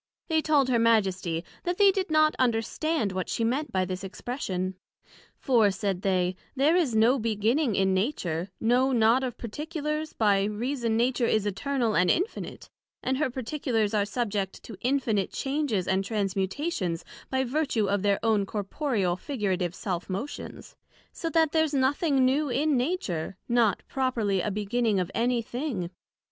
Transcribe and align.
They 0.29 0.41
told 0.41 0.67
her 0.67 0.79
Majesty, 0.79 1.43
That 1.61 1.77
they 1.77 1.91
did 1.91 2.09
not 2.09 2.35
understand 2.39 3.11
what 3.11 3.29
she 3.29 3.43
meant 3.43 3.71
by 3.71 3.85
this 3.85 4.03
expression; 4.03 4.73
For, 5.37 5.69
said 5.69 6.01
they, 6.01 6.35
there 6.55 6.75
is 6.75 6.95
no 6.95 7.19
beginning 7.19 7.75
in 7.75 7.93
Nature, 7.93 8.49
no 8.59 8.91
not 8.93 9.23
of 9.23 9.37
Particulars; 9.37 10.13
by 10.13 10.45
reason 10.45 10.97
Nature 10.97 11.27
is 11.27 11.45
Eternal 11.45 11.95
and 11.95 12.09
Infinite, 12.09 12.67
and 13.03 13.19
her 13.19 13.29
particulars 13.29 13.93
are 13.93 14.03
subject 14.05 14.63
to 14.63 14.75
infinite 14.81 15.31
changes 15.31 15.87
and 15.87 16.03
transmutations 16.03 17.05
by 17.29 17.43
vertue 17.43 17.87
of 17.87 18.01
their 18.01 18.17
own 18.25 18.47
Corporeal, 18.47 19.17
figurative 19.17 19.75
self 19.75 20.09
motions; 20.09 20.75
so 21.11 21.29
that 21.29 21.51
there's 21.51 21.75
nothing 21.75 22.25
new 22.25 22.49
in 22.49 22.75
Nature, 22.75 23.37
not 23.47 23.83
properly 23.87 24.41
a 24.41 24.49
beginning 24.49 24.99
of 24.99 25.11
any 25.13 25.43
thing. 25.43 25.91